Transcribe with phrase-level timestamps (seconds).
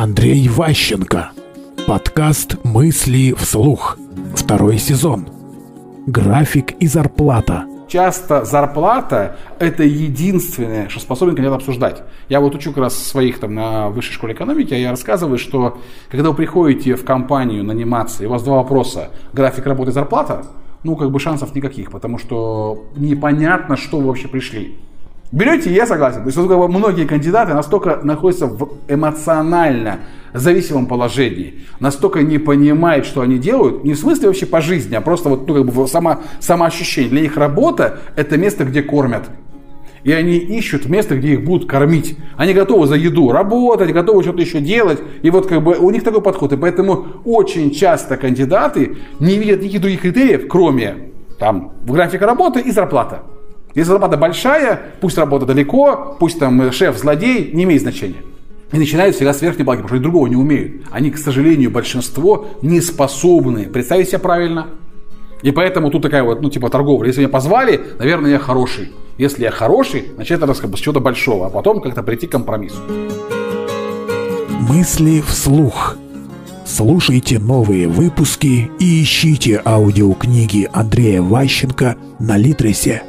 [0.00, 1.32] Андрей Ващенко.
[1.88, 3.98] Подкаст «Мысли вслух».
[4.36, 5.26] Второй сезон.
[6.06, 7.64] График и зарплата.
[7.88, 12.04] Часто зарплата– это единственное, что способен кандидат обсуждать.
[12.28, 15.78] Я вот учу как раз своих там на высшей школе экономики, а я рассказываю, что
[16.08, 20.46] когда вы приходите в компанию наниматься, и у вас два вопроса– график работы и зарплата,
[20.84, 24.76] ну, как бы шансов никаких, потому что непонятно, что вы вообще пришли.
[25.30, 26.20] Берете, я согласен.
[26.20, 30.00] То есть вот, как бы, многие кандидаты настолько находятся в эмоционально
[30.32, 35.00] зависимом положении, настолько не понимают, что они делают, не в смысле вообще по жизни, а
[35.00, 37.10] просто вот, ну, как бы само, самоощущение.
[37.10, 39.24] Для них работа– это место, где кормят.
[40.04, 42.16] И они ищут место, где их будут кормить.
[42.36, 45.00] Они готовы за еду работать, готовы что-то еще делать.
[45.22, 46.52] И вот как бы у них такой подход.
[46.52, 52.70] И поэтому очень часто кандидаты не видят никаких других критериев, кроме там графика работы и
[52.70, 53.24] зарплата.
[53.78, 58.24] Если зарплата большая, пусть работа далеко, пусть там шеф злодей, не имеет значения.
[58.72, 60.82] И начинают всегда с верхней балки, потому что они другого не умеют.
[60.90, 64.66] Они, к сожалению, большинство не способны представить себя правильно.
[65.42, 67.06] И поэтому тут такая вот, ну, типа торговля.
[67.06, 68.90] Если меня позвали, наверное, я хороший.
[69.16, 72.32] Если я хороший, значит, это как бы с чего-то большого, а потом как-то прийти к
[72.32, 72.82] компромиссу.
[74.68, 75.96] Мысли вслух.
[76.66, 83.04] Слушайте новые выпуски и ищите аудиокниги Андрея Ващенко на Литресе.